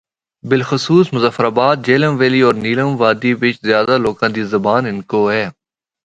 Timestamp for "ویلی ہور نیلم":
2.19-2.89